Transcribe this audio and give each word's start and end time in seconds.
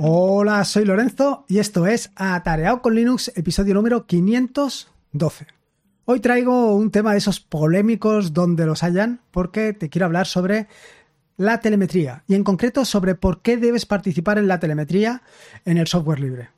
Hola, 0.00 0.64
soy 0.64 0.84
Lorenzo 0.84 1.44
y 1.48 1.58
esto 1.58 1.88
es 1.88 2.12
Atareado 2.14 2.82
con 2.82 2.94
Linux, 2.94 3.32
episodio 3.34 3.74
número 3.74 4.06
512. 4.06 5.48
Hoy 6.04 6.20
traigo 6.20 6.76
un 6.76 6.92
tema 6.92 7.10
de 7.10 7.18
esos 7.18 7.40
polémicos 7.40 8.32
donde 8.32 8.64
los 8.64 8.84
hayan, 8.84 9.20
porque 9.32 9.72
te 9.72 9.88
quiero 9.88 10.06
hablar 10.06 10.28
sobre 10.28 10.68
la 11.36 11.58
telemetría 11.58 12.22
y 12.28 12.36
en 12.36 12.44
concreto 12.44 12.84
sobre 12.84 13.16
por 13.16 13.42
qué 13.42 13.56
debes 13.56 13.86
participar 13.86 14.38
en 14.38 14.46
la 14.46 14.60
telemetría 14.60 15.22
en 15.64 15.78
el 15.78 15.88
software 15.88 16.20
libre. 16.20 16.50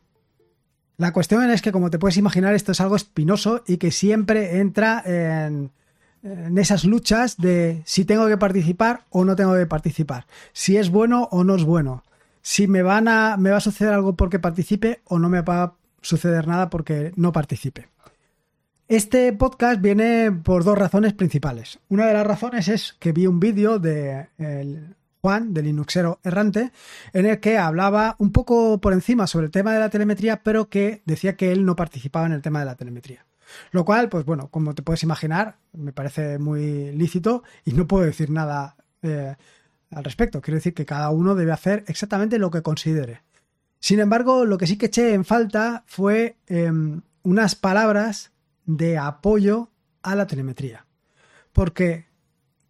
La 0.98 1.14
cuestión 1.14 1.50
es 1.50 1.62
que, 1.62 1.72
como 1.72 1.88
te 1.88 1.98
puedes 1.98 2.18
imaginar, 2.18 2.54
esto 2.54 2.72
es 2.72 2.80
algo 2.82 2.96
espinoso 2.96 3.64
y 3.66 3.79
que 3.79 3.91
siempre 3.91 4.59
entra 4.59 5.02
en, 5.07 5.70
en 6.22 6.59
esas 6.59 6.84
luchas 6.84 7.38
de 7.38 7.80
si 7.86 8.04
tengo 8.04 8.28
que 8.28 8.36
participar 8.36 9.06
o 9.09 9.24
no 9.24 9.34
tengo 9.34 9.54
que 9.54 9.64
participar, 9.64 10.27
si 10.52 10.77
es 10.77 10.91
bueno 10.91 11.27
o 11.30 11.42
no 11.42 11.54
es 11.54 11.64
bueno, 11.64 12.02
si 12.42 12.66
me 12.66 12.82
van 12.82 13.08
a 13.08 13.36
me 13.36 13.50
va 13.50 13.58
a 13.58 13.60
suceder 13.60 13.92
algo 13.92 14.16
porque 14.16 14.38
participe 14.38 15.02
o 15.04 15.18
no 15.18 15.28
me 15.28 15.42
va 15.42 15.62
a 15.62 15.74
suceder 16.00 16.46
nada 16.46 16.70
porque 16.70 17.12
no 17.16 17.32
participe. 17.32 17.88
Este 18.88 19.32
podcast 19.32 19.80
viene 19.80 20.32
por 20.32 20.64
dos 20.64 20.76
razones 20.76 21.12
principales. 21.14 21.78
Una 21.88 22.06
de 22.06 22.14
las 22.14 22.26
razones 22.26 22.66
es 22.66 22.96
que 22.98 23.12
vi 23.12 23.26
un 23.26 23.38
vídeo 23.38 23.78
de 23.78 24.28
el 24.38 24.96
Juan, 25.20 25.52
del 25.54 25.66
Linuxero 25.66 26.18
errante, 26.24 26.72
en 27.12 27.26
el 27.26 27.40
que 27.40 27.58
hablaba 27.58 28.16
un 28.18 28.32
poco 28.32 28.80
por 28.80 28.92
encima 28.92 29.27
sobre 29.27 29.46
el 29.46 29.52
tema 29.52 29.72
de 29.72 29.80
la 29.80 29.91
telemetría, 29.91 30.42
pero 30.42 30.68
que 30.68 31.02
decía 31.04 31.36
que 31.36 31.52
él 31.52 31.64
no 31.64 31.77
participaba 31.77 32.27
en 32.27 32.32
el 32.32 32.42
tema 32.42 32.60
de 32.60 32.66
la 32.66 32.74
telemetría. 32.74 33.27
Lo 33.70 33.84
cual, 33.84 34.08
pues 34.08 34.24
bueno, 34.24 34.48
como 34.48 34.74
te 34.74 34.82
puedes 34.82 35.02
imaginar, 35.02 35.56
me 35.72 35.92
parece 35.92 36.38
muy 36.38 36.92
lícito 36.92 37.42
y 37.64 37.72
no 37.72 37.86
puedo 37.86 38.06
decir 38.06 38.30
nada 38.30 38.77
eh, 39.02 39.36
al 39.91 40.05
respecto. 40.05 40.41
Quiero 40.41 40.56
decir 40.56 40.74
que 40.74 40.86
cada 40.86 41.10
uno 41.10 41.34
debe 41.34 41.52
hacer 41.52 41.84
exactamente 41.86 42.38
lo 42.38 42.50
que 42.50 42.62
considere. 42.62 43.22
Sin 43.78 44.00
embargo, 44.00 44.44
lo 44.44 44.58
que 44.58 44.66
sí 44.66 44.77
que 44.77 44.86
eché 44.86 45.14
en 45.14 45.24
falta 45.24 45.84
fue 45.86 46.36
eh, 46.47 46.70
unas 47.22 47.55
palabras 47.55 48.32
de 48.66 48.98
apoyo 48.98 49.70
a 50.02 50.14
la 50.14 50.27
telemetría. 50.27 50.86
Porque 51.52 52.06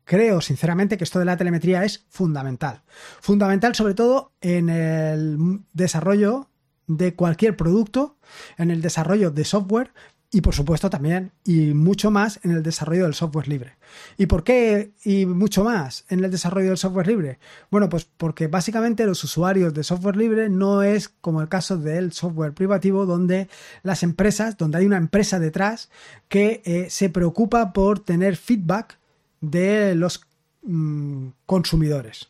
creo 0.04 0.40
sinceramente 0.40 0.96
que 0.96 1.04
esto 1.04 1.18
de 1.18 1.24
la 1.24 1.36
telemetría 1.36 1.84
es 1.84 2.06
fundamental. 2.08 2.82
Fundamental 3.20 3.74
sobre 3.74 3.94
todo 3.94 4.32
en 4.40 4.68
el 4.68 5.60
desarrollo 5.72 6.48
de 6.86 7.14
cualquier 7.14 7.56
producto, 7.56 8.16
en 8.56 8.70
el 8.70 8.82
desarrollo 8.82 9.30
de 9.30 9.44
software, 9.44 9.92
y 10.32 10.42
por 10.42 10.54
supuesto 10.54 10.90
también 10.90 11.32
y 11.44 11.74
mucho 11.74 12.10
más 12.10 12.38
en 12.44 12.52
el 12.52 12.62
desarrollo 12.62 13.04
del 13.04 13.14
software 13.14 13.48
libre. 13.48 13.76
¿Y 14.16 14.26
por 14.26 14.44
qué 14.44 14.92
y 15.04 15.26
mucho 15.26 15.64
más 15.64 16.04
en 16.08 16.24
el 16.24 16.30
desarrollo 16.30 16.68
del 16.68 16.78
software 16.78 17.08
libre? 17.08 17.38
Bueno, 17.70 17.88
pues 17.88 18.04
porque 18.04 18.46
básicamente 18.46 19.06
los 19.06 19.24
usuarios 19.24 19.74
de 19.74 19.82
software 19.82 20.16
libre 20.16 20.48
no 20.48 20.82
es 20.82 21.08
como 21.08 21.40
el 21.40 21.48
caso 21.48 21.76
del 21.76 22.12
software 22.12 22.54
privativo 22.54 23.06
donde 23.06 23.48
las 23.82 24.04
empresas, 24.04 24.56
donde 24.56 24.78
hay 24.78 24.86
una 24.86 24.98
empresa 24.98 25.40
detrás 25.40 25.90
que 26.28 26.62
eh, 26.64 26.86
se 26.90 27.10
preocupa 27.10 27.72
por 27.72 27.98
tener 27.98 28.36
feedback 28.36 28.98
de 29.40 29.96
los 29.96 30.26
mmm, 30.62 31.28
consumidores. 31.44 32.28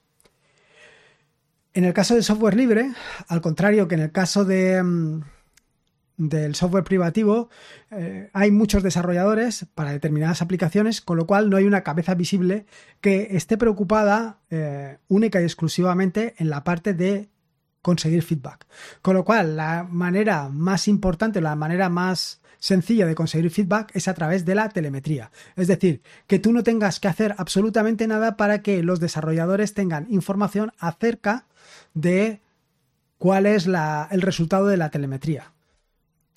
En 1.75 1.85
el 1.85 1.93
caso 1.93 2.15
del 2.15 2.25
software 2.25 2.57
libre, 2.57 2.93
al 3.29 3.43
contrario 3.43 3.89
que 3.89 3.97
en 3.97 4.01
el 4.01 4.13
caso 4.13 4.47
de... 4.47 4.83
Mmm, 4.83 5.21
del 6.21 6.55
software 6.55 6.85
privativo 6.85 7.49
eh, 7.91 8.29
hay 8.35 8.51
muchos 8.51 8.83
desarrolladores 8.83 9.67
para 9.75 9.93
determinadas 9.93 10.43
aplicaciones, 10.43 11.01
con 11.01 11.17
lo 11.17 11.27
cual 11.27 11.49
no 11.49 11.57
hay 11.57 11.65
una 11.65 11.83
cabeza 11.83 12.15
visible 12.15 12.67
que 13.01 13.29
esté 13.31 13.57
preocupada 13.57 14.39
eh, 14.51 14.99
única 15.09 15.41
y 15.41 15.45
exclusivamente 15.45 16.35
en 16.37 16.51
la 16.51 16.63
parte 16.63 16.93
de 16.93 17.31
conseguir 17.81 18.23
feedback. 18.23 18.67
Con 19.01 19.15
lo 19.15 19.25
cual, 19.25 19.57
la 19.57 19.87
manera 19.91 20.51
más 20.51 20.89
importante, 20.89 21.41
la 21.41 21.57
manera 21.57 21.89
más 21.89 22.43
sencilla 22.59 23.07
de 23.07 23.15
conseguir 23.15 23.51
feedback 23.51 23.91
es 23.97 24.07
a 24.07 24.13
través 24.13 24.45
de 24.45 24.55
la 24.55 24.69
telemetría. 24.69 25.31
Es 25.57 25.69
decir, 25.69 26.03
que 26.27 26.39
tú 26.39 26.53
no 26.53 26.63
tengas 26.63 27.01
que 27.01 27.09
hacer 27.09 27.35
absolutamente 27.39 28.07
nada 28.07 28.37
para 28.37 28.61
que 28.61 28.83
los 28.83 29.01
desarrolladores 29.01 29.73
tengan 29.73 30.07
información 30.11 30.73
acerca 30.79 31.47
de 31.95 32.43
cuál 33.17 33.47
es 33.47 33.67
el 33.67 34.21
resultado 34.21 34.67
de 34.67 34.77
la 34.77 34.91
telemetría. 34.91 35.53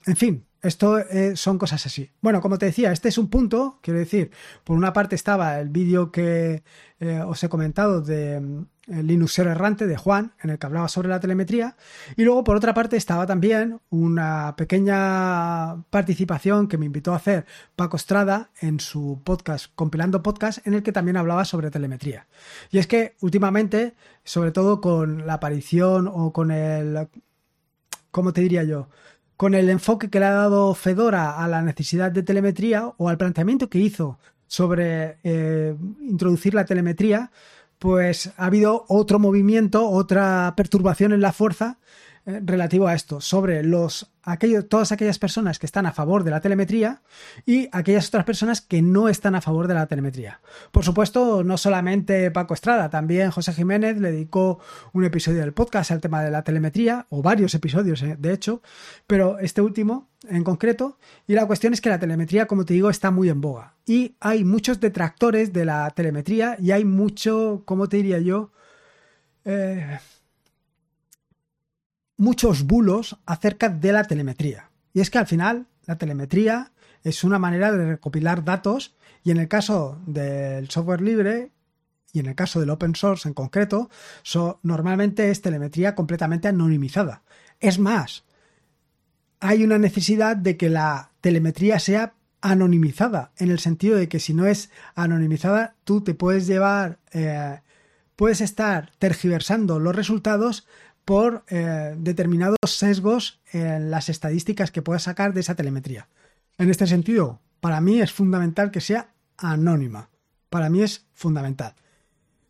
En 0.06 0.16
fin, 0.16 0.46
esto 0.62 0.97
eh, 0.97 1.36
son 1.36 1.58
cosas 1.58 1.86
así. 1.86 2.09
Bueno, 2.22 2.41
como 2.41 2.58
te 2.58 2.66
decía, 2.66 2.91
este 2.91 3.09
es 3.09 3.18
un 3.18 3.30
punto, 3.30 3.80
quiero 3.81 4.00
decir, 4.00 4.31
por 4.64 4.78
una 4.78 4.94
parte 4.94 5.16
estaba 5.16 5.59
el 5.59 5.69
vídeo 5.69 6.12
que 6.12 6.64
eh, 7.00 7.19
os 7.19 7.44
he 7.44 7.50
comentado 7.50 8.02
de 8.02 8.66
Linuxero 8.88 9.52
errante 9.52 9.88
de 9.88 9.97
Juan, 9.97 10.34
en 10.41 10.50
el 10.50 10.59
que 10.59 10.66
hablaba 10.66 10.88
sobre 10.88 11.09
la 11.09 11.19
telemetría, 11.19 11.75
y 12.16 12.24
luego 12.24 12.44
por 12.44 12.56
otra 12.56 12.74
parte 12.74 12.97
estaba 12.97 13.25
también 13.25 13.80
una 13.90 14.56
pequeña 14.58 15.84
participación 15.90 16.68
que 16.68 16.78
me 16.78 16.85
invitó 16.85 17.14
a 17.14 17.18
hacer 17.18 17.46
Paco 17.75 17.97
Estrada 17.97 18.52
en 18.59 18.80
su 18.80 19.22
podcast, 19.24 19.68
compilando 19.75 20.24
podcast, 20.24 20.66
en 20.68 20.74
el 20.74 20.84
que 20.84 20.91
también 20.91 21.18
hablaba 21.18 21.46
sobre 21.46 21.72
telemetría. 21.72 22.28
Y 22.72 22.78
es 22.78 22.88
que 22.88 23.16
últimamente, 23.22 23.96
sobre 24.24 24.52
todo 24.52 24.80
con 24.80 25.28
la 25.28 25.35
aparición 25.35 26.09
o 26.12 26.34
con 26.34 26.52
el, 26.52 27.08
¿cómo 28.12 28.34
te 28.34 28.41
diría 28.41 28.64
yo? 28.64 28.90
Con 29.38 29.55
el 29.55 29.69
enfoque 29.69 30.09
que 30.09 30.19
le 30.19 30.25
ha 30.25 30.31
dado 30.31 30.73
Fedora 30.75 31.44
a 31.44 31.47
la 31.47 31.61
necesidad 31.61 32.11
de 32.11 32.23
telemetría 32.23 32.94
o 32.97 33.09
al 33.09 33.17
planteamiento 33.17 33.69
que 33.69 33.79
hizo 33.79 34.19
sobre 34.47 35.17
eh, 35.23 35.75
introducir 36.01 36.53
la 36.53 36.66
telemetría, 36.66 37.31
pues 37.79 38.31
ha 38.38 38.45
habido 38.45 38.85
otro 38.88 39.19
movimiento, 39.19 39.89
otra 39.89 40.53
perturbación 40.55 41.11
en 41.11 41.22
la 41.22 41.33
fuerza 41.33 41.79
relativo 42.25 42.88
a 42.88 42.94
esto, 42.94 43.19
sobre 43.19 43.63
los, 43.63 44.11
aquellos, 44.23 44.69
todas 44.69 44.91
aquellas 44.91 45.19
personas 45.19 45.59
que 45.59 45.66
están 45.66 45.85
a 45.85 45.91
favor 45.91 46.23
de 46.23 46.31
la 46.31 46.39
telemetría 46.39 47.01
y 47.45 47.67
aquellas 47.72 48.07
otras 48.07 48.23
personas 48.23 48.61
que 48.61 48.81
no 48.81 49.09
están 49.09 49.35
a 49.35 49.41
favor 49.41 49.67
de 49.67 49.73
la 49.73 49.88
telemetría. 49.88 50.39
Por 50.72 50.85
supuesto, 50.85 51.44
no 51.44 51.57
solamente 51.57 52.31
Paco 52.31 52.53
Estrada, 52.53 52.89
también 52.89 53.31
José 53.31 53.51
Jiménez 53.53 53.97
le 54.00 54.11
dedicó 54.11 54.59
un 54.94 55.03
episodio 55.03 55.41
del 55.41 55.53
podcast 55.53 55.91
al 55.91 56.00
tema 56.00 56.23
de 56.23 56.31
la 56.31 56.44
telemetría, 56.44 57.07
o 57.09 57.22
varios 57.22 57.53
episodios, 57.56 58.01
eh, 58.03 58.16
de 58.17 58.34
hecho, 58.34 58.61
pero 59.05 59.40
este 59.40 59.61
último 59.61 60.07
en 60.29 60.45
concreto, 60.45 60.97
y 61.28 61.34
la 61.34 61.45
cuestión 61.45 61.73
es 61.73 61.81
que 61.81 61.90
la 61.90 62.00
telemetría, 62.00 62.45
como 62.45 62.63
te 62.63 62.73
digo, 62.73 62.90
está 62.90 63.11
muy 63.11 63.28
en 63.28 63.41
boga. 63.41 63.75
Y 63.85 64.16
hay 64.22 64.45
muchos 64.45 64.79
detractores 64.79 65.51
de 65.51 65.66
la 65.66 65.90
telemetría 65.90 66.55
y 66.59 66.72
hay 66.72 66.85
mucho, 66.85 67.63
¿cómo 67.66 67.90
te 67.90 67.97
diría 67.97 68.19
yo? 68.19 68.51
Eh, 69.44 70.00
muchos 72.23 72.63
bulos 72.63 73.17
acerca 73.25 73.67
de 73.67 73.91
la 73.91 74.06
telemetría. 74.06 74.69
Y 74.94 75.01
es 75.01 75.09
que 75.09 75.17
al 75.17 75.28
final 75.28 75.67
la 75.85 75.97
telemetría 75.97 76.72
es 77.03 77.23
una 77.25 77.38
manera 77.38 77.72
de 77.72 77.85
recopilar 77.85 78.45
datos 78.45 78.95
y 79.23 79.31
en 79.31 79.38
el 79.38 79.50
caso 79.50 80.00
del 80.06 80.69
software 80.69 81.01
libre 81.01 81.51
y 82.13 82.19
en 82.19 82.28
el 82.28 82.35
caso 82.35 82.59
del 82.59 82.69
open 82.69 82.95
source 82.95 83.28
en 83.28 83.34
concreto, 83.34 83.89
so, 84.22 84.59
normalmente 84.63 85.31
es 85.31 85.41
telemetría 85.41 85.95
completamente 85.95 86.47
anonimizada. 86.47 87.23
Es 87.59 87.79
más, 87.79 88.23
hay 89.40 89.63
una 89.63 89.78
necesidad 89.78 90.38
de 90.38 90.55
que 90.55 90.69
la 90.69 91.11
telemetría 91.22 91.79
sea 91.79 92.13
anonimizada, 92.40 93.31
en 93.38 93.51
el 93.51 93.59
sentido 93.59 93.97
de 93.97 94.07
que 94.07 94.19
si 94.19 94.34
no 94.34 94.45
es 94.45 94.69
anonimizada, 94.95 95.75
tú 95.84 96.01
te 96.01 96.13
puedes 96.13 96.45
llevar, 96.45 97.00
eh, 97.11 97.59
puedes 98.16 98.41
estar 98.41 98.91
tergiversando 99.00 99.79
los 99.79 99.95
resultados 99.95 100.67
por 101.06 101.44
eh, 101.50 101.96
determinados 101.97 102.58
sesgos 102.66 103.41
en 103.52 103.91
las 103.91 104.09
estadísticas 104.09 104.72
que 104.72 104.81
puedas 104.81 105.03
sacar 105.03 105.34
de 105.34 105.41
esa 105.41 105.56
telemetría. 105.56 106.08
En 106.58 106.69
este 106.69 106.88
sentido, 106.88 107.41
para 107.59 107.81
mí 107.81 108.02
es 108.02 108.12
fundamental 108.12 108.72
que 108.72 108.81
sea 108.81 109.14
anónima. 109.38 110.09
Para 110.50 110.70
mí 110.70 110.82
es 110.82 111.05
fundamental. 111.14 111.76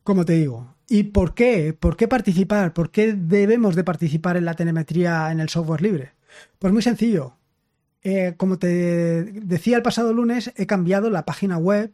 Como 0.04 0.26
te 0.26 0.34
digo, 0.34 0.76
¿y 0.88 1.04
por 1.04 1.34
qué? 1.34 1.74
¿Por 1.74 1.96
qué 1.96 2.08
participar? 2.08 2.74
¿Por 2.74 2.92
qué 2.92 3.14
debemos 3.14 3.76
de 3.76 3.84
participar 3.84 4.38
en 4.38 4.46
la 4.46 4.56
telemetría 4.56 5.32
en 5.32 5.40
el 5.40 5.50
software 5.50 5.82
libre? 5.82 6.12
Pues 6.60 6.74
muy 6.74 6.82
sencillo. 6.82 7.38
Eh, 8.02 8.34
como 8.36 8.60
te 8.60 9.24
decía 9.24 9.78
el 9.78 9.84
pasado 9.84 10.14
lunes, 10.14 10.52
he 10.58 10.66
cambiado 10.66 11.10
la 11.10 11.26
página 11.26 11.58
web, 11.58 11.94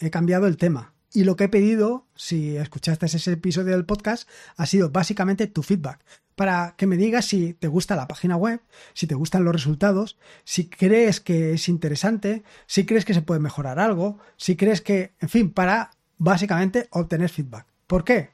he 0.00 0.10
cambiado 0.10 0.46
el 0.46 0.56
tema. 0.56 0.94
Y 1.12 1.24
lo 1.24 1.36
que 1.36 1.44
he 1.44 1.48
pedido, 1.48 2.06
si 2.14 2.56
escuchaste 2.56 3.06
ese 3.06 3.32
episodio 3.32 3.72
del 3.72 3.86
podcast, 3.86 4.28
ha 4.56 4.66
sido 4.66 4.90
básicamente 4.90 5.46
tu 5.46 5.62
feedback. 5.62 6.04
Para 6.34 6.74
que 6.76 6.86
me 6.86 6.96
digas 6.96 7.24
si 7.24 7.54
te 7.54 7.68
gusta 7.68 7.96
la 7.96 8.08
página 8.08 8.36
web, 8.36 8.60
si 8.92 9.06
te 9.06 9.14
gustan 9.14 9.44
los 9.44 9.54
resultados, 9.54 10.18
si 10.44 10.68
crees 10.68 11.20
que 11.20 11.54
es 11.54 11.68
interesante, 11.68 12.42
si 12.66 12.84
crees 12.84 13.06
que 13.06 13.14
se 13.14 13.22
puede 13.22 13.40
mejorar 13.40 13.78
algo, 13.78 14.18
si 14.36 14.56
crees 14.56 14.82
que, 14.82 15.14
en 15.20 15.30
fin, 15.30 15.50
para 15.50 15.92
básicamente 16.18 16.88
obtener 16.90 17.30
feedback. 17.30 17.66
¿Por 17.86 18.04
qué? 18.04 18.30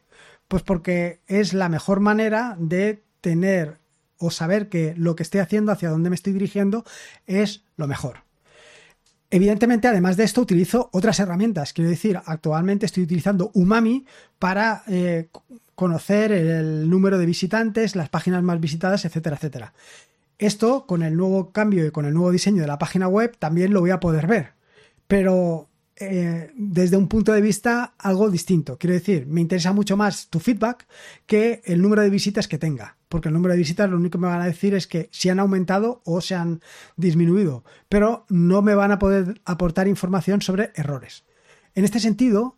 Pues 0.48 0.62
porque 0.64 1.20
es 1.28 1.54
la 1.54 1.68
mejor 1.68 2.00
manera 2.00 2.56
de 2.58 3.04
tener 3.20 3.78
o 4.18 4.30
saber 4.30 4.68
que 4.68 4.94
lo 4.96 5.14
que 5.14 5.22
estoy 5.22 5.40
haciendo, 5.40 5.72
hacia 5.72 5.90
dónde 5.90 6.10
me 6.10 6.16
estoy 6.16 6.32
dirigiendo, 6.32 6.84
es 7.26 7.64
lo 7.76 7.86
mejor. 7.86 8.24
Evidentemente, 9.34 9.88
además 9.88 10.18
de 10.18 10.24
esto, 10.24 10.42
utilizo 10.42 10.90
otras 10.92 11.18
herramientas. 11.18 11.72
Quiero 11.72 11.88
decir, 11.88 12.20
actualmente 12.22 12.84
estoy 12.84 13.04
utilizando 13.04 13.50
Umami 13.54 14.04
para 14.38 14.82
eh, 14.86 15.28
conocer 15.74 16.32
el 16.32 16.90
número 16.90 17.16
de 17.16 17.24
visitantes, 17.24 17.96
las 17.96 18.10
páginas 18.10 18.42
más 18.42 18.60
visitadas, 18.60 19.06
etcétera, 19.06 19.36
etcétera. 19.36 19.72
Esto, 20.36 20.84
con 20.84 21.02
el 21.02 21.16
nuevo 21.16 21.50
cambio 21.50 21.86
y 21.86 21.90
con 21.90 22.04
el 22.04 22.12
nuevo 22.12 22.30
diseño 22.30 22.60
de 22.60 22.68
la 22.68 22.78
página 22.78 23.08
web, 23.08 23.34
también 23.38 23.72
lo 23.72 23.80
voy 23.80 23.88
a 23.88 24.00
poder 24.00 24.26
ver. 24.26 24.52
Pero 25.06 25.66
eh, 25.96 26.50
desde 26.56 26.96
un 26.96 27.08
punto 27.08 27.32
de 27.32 27.40
vista 27.40 27.94
algo 27.98 28.30
distinto. 28.30 28.78
Quiero 28.78 28.94
decir, 28.94 29.26
me 29.26 29.40
interesa 29.40 29.72
mucho 29.72 29.96
más 29.96 30.28
tu 30.28 30.40
feedback 30.40 30.86
que 31.26 31.62
el 31.64 31.82
número 31.82 32.02
de 32.02 32.10
visitas 32.10 32.48
que 32.48 32.58
tenga. 32.58 32.96
Porque 33.08 33.28
el 33.28 33.34
número 33.34 33.52
de 33.52 33.58
visitas 33.58 33.90
lo 33.90 33.96
único 33.96 34.12
que 34.12 34.22
me 34.22 34.28
van 34.28 34.40
a 34.40 34.46
decir 34.46 34.74
es 34.74 34.86
que 34.86 35.08
si 35.12 35.28
han 35.28 35.38
aumentado 35.38 36.00
o 36.04 36.20
se 36.20 36.34
han 36.34 36.60
disminuido. 36.96 37.62
Pero 37.88 38.24
no 38.28 38.62
me 38.62 38.74
van 38.74 38.90
a 38.90 38.98
poder 38.98 39.40
aportar 39.44 39.86
información 39.86 40.40
sobre 40.40 40.72
errores. 40.74 41.24
En 41.74 41.84
este 41.84 42.00
sentido, 42.00 42.56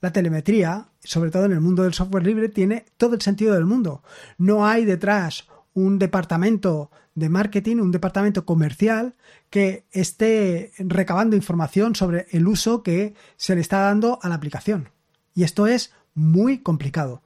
la 0.00 0.12
telemetría, 0.12 0.88
sobre 1.02 1.30
todo 1.30 1.46
en 1.46 1.52
el 1.52 1.60
mundo 1.60 1.82
del 1.82 1.94
software 1.94 2.24
libre, 2.24 2.48
tiene 2.48 2.84
todo 2.96 3.14
el 3.14 3.22
sentido 3.22 3.54
del 3.54 3.64
mundo. 3.64 4.02
No 4.38 4.66
hay 4.66 4.84
detrás 4.84 5.48
un 5.74 5.98
departamento 5.98 6.90
de 7.16 7.28
marketing, 7.30 7.78
un 7.78 7.90
departamento 7.90 8.44
comercial 8.44 9.16
que 9.50 9.86
esté 9.90 10.72
recabando 10.78 11.34
información 11.34 11.96
sobre 11.96 12.26
el 12.30 12.46
uso 12.46 12.84
que 12.84 13.14
se 13.36 13.54
le 13.56 13.62
está 13.62 13.80
dando 13.80 14.20
a 14.22 14.28
la 14.28 14.36
aplicación. 14.36 14.90
Y 15.34 15.42
esto 15.42 15.66
es 15.66 15.92
muy 16.14 16.58
complicado. 16.58 17.22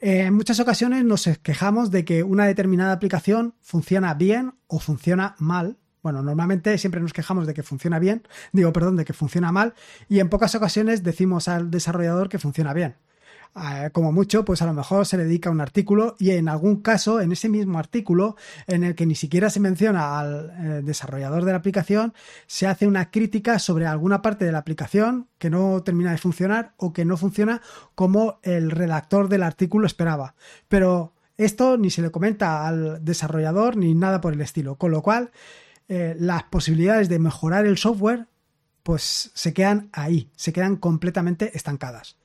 En 0.00 0.34
muchas 0.34 0.58
ocasiones 0.58 1.04
nos 1.04 1.28
quejamos 1.42 1.90
de 1.90 2.06
que 2.06 2.22
una 2.22 2.46
determinada 2.46 2.92
aplicación 2.92 3.54
funciona 3.60 4.14
bien 4.14 4.54
o 4.66 4.80
funciona 4.80 5.36
mal. 5.38 5.76
Bueno, 6.02 6.22
normalmente 6.22 6.78
siempre 6.78 7.02
nos 7.02 7.12
quejamos 7.12 7.46
de 7.46 7.52
que 7.52 7.62
funciona 7.62 7.98
bien, 7.98 8.26
digo, 8.52 8.72
perdón, 8.72 8.96
de 8.96 9.04
que 9.04 9.12
funciona 9.12 9.52
mal, 9.52 9.74
y 10.08 10.20
en 10.20 10.30
pocas 10.30 10.54
ocasiones 10.54 11.02
decimos 11.02 11.46
al 11.46 11.70
desarrollador 11.70 12.30
que 12.30 12.38
funciona 12.38 12.72
bien. 12.72 12.96
Eh, 13.56 13.90
como 13.92 14.12
mucho, 14.12 14.44
pues 14.44 14.62
a 14.62 14.66
lo 14.66 14.72
mejor 14.72 15.06
se 15.06 15.16
dedica 15.16 15.50
un 15.50 15.60
artículo 15.60 16.14
y 16.18 16.30
en 16.30 16.48
algún 16.48 16.82
caso, 16.82 17.20
en 17.20 17.32
ese 17.32 17.48
mismo 17.48 17.78
artículo, 17.78 18.36
en 18.68 18.84
el 18.84 18.94
que 18.94 19.06
ni 19.06 19.16
siquiera 19.16 19.50
se 19.50 19.58
menciona 19.58 20.20
al 20.20 20.50
eh, 20.50 20.82
desarrollador 20.84 21.44
de 21.44 21.52
la 21.52 21.58
aplicación, 21.58 22.14
se 22.46 22.68
hace 22.68 22.86
una 22.86 23.10
crítica 23.10 23.58
sobre 23.58 23.86
alguna 23.86 24.22
parte 24.22 24.44
de 24.44 24.52
la 24.52 24.58
aplicación 24.58 25.28
que 25.38 25.50
no 25.50 25.82
termina 25.82 26.12
de 26.12 26.18
funcionar 26.18 26.74
o 26.76 26.92
que 26.92 27.04
no 27.04 27.16
funciona 27.16 27.60
como 27.96 28.38
el 28.42 28.70
redactor 28.70 29.28
del 29.28 29.42
artículo 29.42 29.86
esperaba. 29.86 30.36
Pero 30.68 31.12
esto 31.36 31.76
ni 31.76 31.90
se 31.90 32.02
le 32.02 32.10
comenta 32.10 32.68
al 32.68 33.04
desarrollador 33.04 33.76
ni 33.76 33.94
nada 33.94 34.20
por 34.20 34.32
el 34.32 34.40
estilo, 34.42 34.76
con 34.76 34.92
lo 34.92 35.02
cual 35.02 35.32
eh, 35.88 36.14
las 36.20 36.44
posibilidades 36.44 37.08
de 37.08 37.18
mejorar 37.18 37.66
el 37.66 37.78
software 37.78 38.28
pues 38.84 39.32
se 39.34 39.52
quedan 39.52 39.90
ahí, 39.92 40.30
se 40.36 40.52
quedan 40.52 40.76
completamente 40.76 41.56
estancadas. 41.56 42.19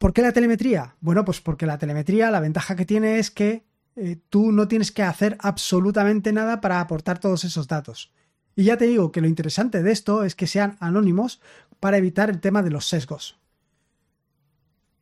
¿Por 0.00 0.14
qué 0.14 0.22
la 0.22 0.32
telemetría? 0.32 0.96
Bueno, 1.02 1.26
pues 1.26 1.42
porque 1.42 1.66
la 1.66 1.76
telemetría, 1.76 2.30
la 2.30 2.40
ventaja 2.40 2.74
que 2.74 2.86
tiene 2.86 3.18
es 3.18 3.30
que 3.30 3.66
eh, 3.96 4.16
tú 4.30 4.50
no 4.50 4.66
tienes 4.66 4.92
que 4.92 5.02
hacer 5.02 5.36
absolutamente 5.40 6.32
nada 6.32 6.62
para 6.62 6.80
aportar 6.80 7.18
todos 7.18 7.44
esos 7.44 7.68
datos. 7.68 8.10
Y 8.56 8.64
ya 8.64 8.78
te 8.78 8.86
digo 8.86 9.12
que 9.12 9.20
lo 9.20 9.28
interesante 9.28 9.82
de 9.82 9.92
esto 9.92 10.24
es 10.24 10.34
que 10.34 10.46
sean 10.46 10.78
anónimos 10.80 11.42
para 11.80 11.98
evitar 11.98 12.30
el 12.30 12.40
tema 12.40 12.62
de 12.62 12.70
los 12.70 12.88
sesgos. 12.88 13.38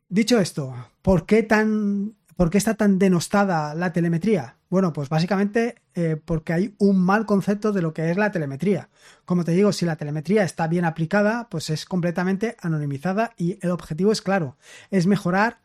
Dicho 0.09 0.37
esto, 0.37 0.75
¿por 1.01 1.25
qué, 1.25 1.43
tan, 1.43 2.15
¿por 2.39 2.49
qué 2.49 2.57
está 2.57 2.75
tan 2.75 2.99
denostada 2.99 3.75
la 3.75 3.91
telemetría? 3.91 4.55
Bueno, 4.69 4.93
pues 4.93 5.09
básicamente 5.09 5.75
eh, 5.93 6.15
porque 6.23 6.53
hay 6.53 6.73
un 6.77 6.97
mal 6.97 7.25
concepto 7.25 7.73
de 7.73 7.81
lo 7.81 7.93
que 7.93 8.11
es 8.11 8.15
la 8.15 8.31
telemetría. 8.31 8.87
Como 9.25 9.43
te 9.43 9.51
digo, 9.51 9.73
si 9.73 9.85
la 9.85 9.97
telemetría 9.97 10.45
está 10.45 10.65
bien 10.69 10.85
aplicada, 10.85 11.49
pues 11.49 11.69
es 11.69 11.83
completamente 11.83 12.55
anonimizada 12.61 13.33
y 13.35 13.59
el 13.61 13.71
objetivo 13.71 14.13
es 14.13 14.21
claro, 14.21 14.55
es 14.89 15.05
mejorar 15.05 15.59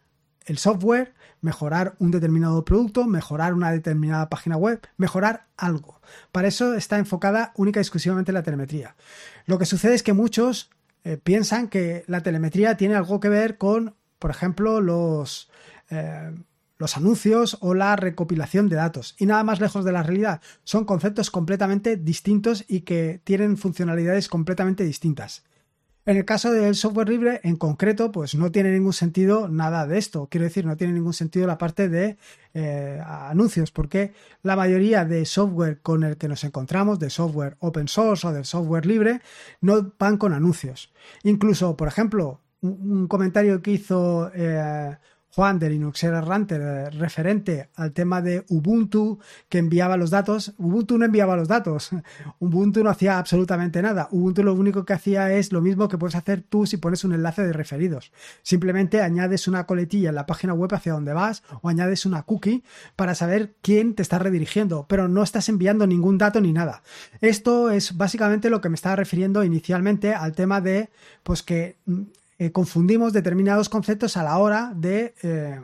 el 0.47 0.59
software, 0.59 1.15
mejorar 1.41 1.95
un 2.01 2.11
determinado 2.11 2.65
producto, 2.65 3.07
mejorar 3.07 3.55
una 3.55 3.71
determinada 3.71 4.29
página 4.29 4.57
web, 4.57 4.81
mejorar 4.97 5.47
algo. 5.57 6.01
Para 6.33 6.49
eso 6.49 6.75
está 6.75 6.99
enfocada 6.99 7.53
única 7.55 7.79
y 7.79 7.83
exclusivamente 7.83 8.33
la 8.33 8.43
telemetría. 8.43 8.97
Lo 9.47 9.61
que 9.61 9.67
sucede 9.67 9.95
es 9.95 10.03
que 10.03 10.13
muchos 10.13 10.71
eh, 11.05 11.19
piensan 11.23 11.69
que 11.69 12.03
la 12.09 12.25
telemetría 12.25 12.77
tiene 12.77 12.97
algo 12.97 13.21
que 13.21 13.29
ver 13.29 13.59
con, 13.59 13.95
por 14.19 14.33
ejemplo, 14.33 14.81
los... 14.81 15.53
Eh, 15.91 16.33
los 16.79 16.97
anuncios 16.97 17.59
o 17.61 17.75
la 17.75 17.97
recopilación 17.97 18.69
de 18.69 18.77
datos. 18.77 19.15
Y 19.19 19.27
nada 19.27 19.45
más 19.45 19.61
lejos 19.61 19.85
de 19.85 19.93
la 19.93 20.03
realidad. 20.03 20.41
Son 20.65 20.85
conceptos 20.85 21.31
completamente 21.31 21.97
distintos 21.97 22.65
y 22.69 22.81
que 22.81 23.21
tienen 23.25 23.57
funcionalidades 23.57 24.29
completamente 24.29 24.85
distintas. 24.85 25.45
En 26.07 26.19
el 26.19 26.27
caso 26.27 26.53
del 26.53 26.75
software 26.75 27.09
libre, 27.09 27.41
en 27.45 27.57
concreto, 27.57 28.13
pues 28.13 28.35
no 28.35 28.53
tiene 28.53 28.71
ningún 28.73 28.93
sentido 28.93 29.49
nada 29.49 29.87
de 29.87 29.97
esto. 29.97 30.29
Quiero 30.31 30.45
decir, 30.45 30.67
no 30.67 30.77
tiene 30.77 30.93
ningún 30.93 31.15
sentido 31.15 31.47
la 31.47 31.57
parte 31.57 31.89
de 31.89 32.19
eh, 32.53 33.01
anuncios, 33.07 33.71
porque 33.71 34.13
la 34.43 34.55
mayoría 34.55 35.07
de 35.07 35.25
software 35.25 35.81
con 35.81 36.05
el 36.05 36.19
que 36.19 36.29
nos 36.29 36.45
encontramos, 36.45 36.99
de 36.99 37.09
software 37.09 37.57
open 37.61 37.89
source 37.89 38.27
o 38.27 38.33
del 38.33 38.45
software 38.45 38.85
libre, 38.85 39.23
no 39.63 39.95
van 39.99 40.19
con 40.19 40.35
anuncios. 40.35 40.93
Incluso, 41.23 41.75
por 41.75 41.89
ejemplo, 41.89 42.43
un, 42.61 43.09
comentario 43.09 43.63
que 43.63 43.71
hizo 43.71 44.31
eh, 44.35 44.99
Juan 45.35 45.59
de 45.59 45.69
Linux 45.69 46.01
Ranter 46.05 46.61
eh, 46.61 46.91
referente 46.91 47.69
al 47.75 47.93
tema 47.93 48.23
de 48.23 48.45
Ubuntu 48.51 49.19
que 49.49 49.59
enviaba 49.59 49.97
los 49.97 50.11
datos. 50.11 50.55
Ubuntu 50.59 50.97
no 50.97 51.07
enviaba 51.07 51.35
los 51.35 51.49
datos. 51.49 51.91
Ubuntu 52.39 52.85
no 52.85 52.91
hacía 52.91 53.19
absolutamente 53.19 53.83
nada. 53.83 54.07
Ubuntu 54.13 54.45
lo 54.45 54.55
único 54.55 54.85
que 54.85 54.93
hacía 54.93 55.33
es 55.33 55.51
lo 55.51 55.61
mismo 55.61 55.89
que 55.89 55.99
puedes 55.99 56.15
hacer 56.15 56.43
tú 56.49 56.67
si 56.67 56.77
pones 56.77 57.03
un 57.03 57.15
enlace 57.15 57.43
de 57.43 57.53
referidos. 57.53 58.13
Simplemente 58.43 59.03
añades 59.03 59.49
una 59.49 59.67
coletilla 59.67 60.11
en 60.11 60.15
la 60.15 60.27
página 60.27 60.55
web 60.55 60.73
hacia 60.73 60.93
donde 60.93 61.13
vas 61.13 61.43
o 61.63 61.69
añades 61.69 62.07
una 62.07 62.23
cookie 62.23 62.63
para 62.95 63.17
saber 63.17 63.55
quién 63.61 63.95
te 63.95 64.03
está 64.03 64.21
redirigiendo, 64.21 64.87
pero 64.89 65.09
no 65.09 65.25
estás 65.25 65.49
enviando 65.49 65.85
ningún 65.89 66.17
dato 66.17 66.41
ni 66.41 66.53
nada. 66.53 66.83
Esto 67.21 67.71
es 67.71 67.97
básicamente 67.97 68.51
lo 68.51 68.61
que 68.61 68.69
me 68.69 68.77
estaba 68.77 68.95
refiriendo 68.95 69.43
inicialmente 69.43 70.15
al 70.15 70.33
tema 70.33 70.61
de 70.61 70.91
pues 71.25 71.43
que 71.43 71.77
mm, 71.87 72.03
eh, 72.45 72.53
confundimos 72.53 73.15
determinados 73.15 73.71
conceptos 73.71 74.19
a 74.19 74.23
la 74.23 74.37
hora 74.37 74.73
de, 74.77 75.15
eh, 75.23 75.61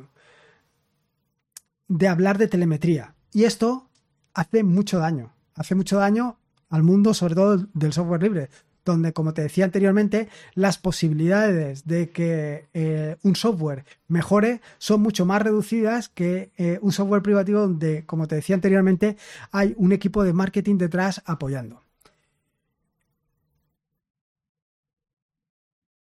de 1.89 2.09
hablar 2.09 2.39
de 2.39 2.49
telemetría. 2.49 3.15
Y 3.33 3.45
esto 3.45 3.91
hace 4.33 4.65
mucho 4.65 4.99
daño. 4.99 5.35
Hace 5.55 5.75
mucho 5.75 5.99
daño 5.99 6.39
al 6.71 6.83
mundo, 6.83 7.13
sobre 7.13 7.35
todo 7.35 7.67
del 7.75 7.93
software 7.93 8.23
libre, 8.23 8.49
donde, 8.83 9.13
como 9.13 9.35
te 9.35 9.43
decía 9.43 9.67
anteriormente, 9.67 10.29
las 10.55 10.79
posibilidades 10.79 11.87
de 11.87 12.11
que 12.13 12.69
eh, 12.73 13.17
un 13.25 13.37
software 13.37 13.85
mejore 14.09 14.63
son 14.79 15.03
mucho 15.03 15.27
más 15.27 15.43
reducidas 15.43 16.09
que 16.09 16.51
un 16.81 16.93
software 16.93 17.21
privativo 17.23 17.61
donde, 17.61 18.07
como 18.07 18.27
te 18.27 18.37
decía 18.37 18.55
anteriormente, 18.55 19.19
hay 19.53 19.75
un 19.77 19.93
equipo 19.93 20.25
de 20.25 20.33
marketing 20.33 20.79
detrás 20.79 21.23
apoyando. 21.27 21.83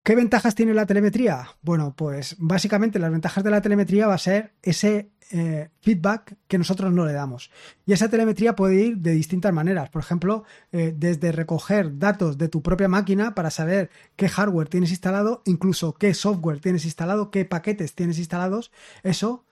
¿Qué 0.04 0.16
ventajas 0.16 0.56
tiene 0.56 0.74
la 0.74 0.88
telemetría? 0.88 1.48
Bueno, 1.62 1.94
pues 1.96 2.36
básicamente 2.40 2.98
las 2.98 3.12
ventajas 3.12 3.44
de 3.44 3.52
la 3.52 3.62
telemetría 3.62 4.08
va 4.08 4.16
a 4.16 4.18
ser 4.18 4.54
ese 4.64 5.12
eh, 5.30 5.70
feedback 5.80 6.38
que 6.48 6.58
nosotros 6.58 6.92
no 6.92 7.06
le 7.06 7.14
damos. 7.14 7.52
Y 7.86 7.94
esa 7.94 8.10
telemetría 8.10 8.56
puede 8.56 8.82
ir 8.84 8.98
de 8.98 9.12
distintas 9.12 9.54
maneras. 9.54 9.92
Por 9.92 10.02
ejemplo, 10.02 10.44
eh, 10.72 10.92
desde 10.98 11.32
recoger 11.32 12.00
datos 12.00 12.40
de 12.40 12.48
tu 12.48 12.64
propia 12.64 12.88
máquina 12.88 13.36
para 13.36 13.52
saber 13.52 13.92
qué 14.16 14.28
hardware 14.28 14.70
tienes 14.70 14.90
instalado, 14.90 15.44
incluso 15.46 15.94
qué 15.94 16.16
software 16.16 16.60
tienes 16.60 16.84
instalado, 16.86 17.30
qué 17.30 17.46
paquetes 17.46 17.94
tienes 17.94 18.18
instalados. 18.18 18.72
Eso, 19.04 19.46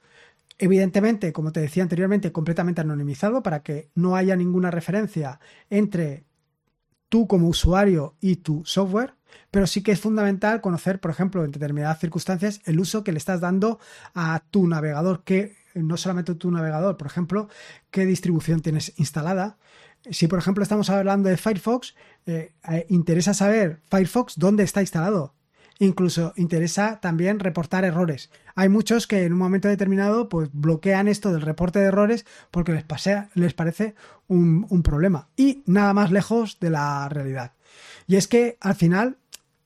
evidentemente, 0.58 1.32
como 1.32 1.52
te 1.52 1.60
decía 1.60 1.84
anteriormente, 1.84 2.32
completamente 2.32 2.82
anonimizado 2.82 3.44
para 3.44 3.62
que 3.62 3.92
no 3.94 4.16
haya 4.16 4.36
ninguna 4.36 4.72
referencia 4.72 5.40
entre 5.70 6.26
tú 7.10 7.28
como 7.28 7.48
usuario 7.48 8.16
y 8.22 8.38
tu 8.38 8.64
software 8.66 9.16
pero 9.52 9.68
sí 9.68 9.82
que 9.82 9.92
es 9.92 10.00
fundamental 10.00 10.62
conocer, 10.62 11.00
por 11.00 11.12
ejemplo, 11.12 11.44
en 11.44 11.52
determinadas 11.52 12.00
circunstancias, 12.00 12.62
el 12.66 12.80
uso 12.80 13.04
que 13.04 13.12
le 13.12 13.18
estás 13.18 13.42
dando 13.42 13.80
a 14.14 14.44
tu 14.52 14.68
navegador, 14.68 15.24
que 15.24 15.56
no 15.76 15.98
solamente 15.98 16.36
tu 16.36 16.52
navegador, 16.52 16.98
por 16.98 17.08
ejemplo, 17.08 17.50
qué 17.92 18.06
distribución 18.06 18.62
tienes 18.62 18.94
instalada. 18.98 19.58
Si, 20.10 20.28
por 20.28 20.40
ejemplo, 20.40 20.64
estamos 20.64 20.90
hablando 20.90 21.30
de 21.30 21.38
Firefox, 21.38 21.96
eh, 22.26 22.54
eh, 22.70 22.86
interesa 22.90 23.34
saber 23.34 23.82
Firefox 23.90 24.38
dónde 24.38 24.64
está 24.64 24.82
instalado. 24.82 25.34
Incluso 25.80 26.34
interesa 26.36 27.00
también 27.00 27.40
reportar 27.40 27.86
errores. 27.86 28.30
Hay 28.54 28.68
muchos 28.70 29.08
que 29.08 29.24
en 29.24 29.34
un 29.34 29.40
momento 29.40 29.70
determinado 29.70 30.28
pues, 30.28 30.50
bloquean 30.52 31.08
esto 31.08 31.32
del 31.32 31.42
reporte 31.42 31.80
de 31.80 31.86
errores 31.86 32.26
porque 32.52 32.74
les, 33.34 33.54
parece 33.54 33.96
un 34.28 34.84
problema. 34.84 35.30
Y 35.38 35.64
nada 35.66 35.94
más 35.94 36.12
lejos 36.12 36.60
de 36.60 36.70
la 36.70 37.08
realidad. 37.08 37.54
Y 38.08 38.18
es 38.18 38.28
que 38.28 38.58
al 38.60 38.76
final 38.76 39.18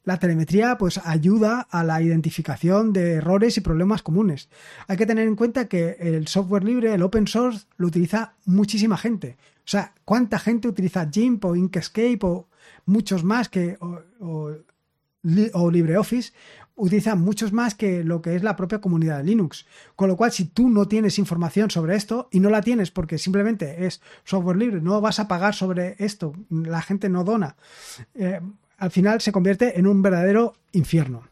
la 0.03 0.19
telemetría 0.19 0.77
pues 0.77 0.99
ayuda 1.03 1.61
a 1.61 1.83
la 1.83 2.01
identificación 2.01 2.93
de 2.93 3.13
errores 3.13 3.57
y 3.57 3.61
problemas 3.61 4.03
comunes. 4.03 4.49
Hay 4.87 4.97
que 4.97 5.05
tener 5.05 5.27
en 5.27 5.35
cuenta 5.35 5.67
que 5.67 5.97
el 5.99 6.27
software 6.27 6.63
libre, 6.63 6.93
el 6.93 7.03
open 7.03 7.27
source, 7.27 7.65
lo 7.77 7.87
utiliza 7.87 8.35
muchísima 8.45 8.97
gente. 8.97 9.37
O 9.59 9.67
sea, 9.69 9.93
¿cuánta 10.03 10.39
gente 10.39 10.67
utiliza 10.67 11.09
GIMP 11.09 11.45
o 11.45 11.55
Inkscape 11.55 12.19
o 12.23 12.49
muchos 12.85 13.23
más 13.23 13.47
que 13.47 13.77
LibreOffice 15.23 16.33
utilizan 16.75 17.21
muchos 17.21 17.53
más 17.53 17.75
que 17.75 18.03
lo 18.03 18.21
que 18.21 18.35
es 18.35 18.43
la 18.43 18.55
propia 18.55 18.81
comunidad 18.81 19.17
de 19.17 19.23
Linux. 19.23 19.65
Con 19.95 20.09
lo 20.09 20.17
cual, 20.17 20.31
si 20.31 20.45
tú 20.45 20.69
no 20.69 20.87
tienes 20.87 21.19
información 21.19 21.69
sobre 21.69 21.95
esto 21.95 22.29
y 22.31 22.39
no 22.39 22.49
la 22.49 22.61
tienes 22.61 22.91
porque 22.91 23.17
simplemente 23.17 23.85
es 23.85 24.01
software 24.23 24.57
libre, 24.57 24.81
no 24.81 25.01
vas 25.01 25.19
a 25.19 25.27
pagar 25.27 25.55
sobre 25.55 25.95
esto, 25.99 26.33
la 26.49 26.81
gente 26.81 27.09
no 27.09 27.23
dona, 27.23 27.55
eh, 28.15 28.41
al 28.77 28.91
final 28.91 29.21
se 29.21 29.31
convierte 29.31 29.79
en 29.79 29.87
un 29.87 30.01
verdadero 30.01 30.53
infierno. 30.71 31.27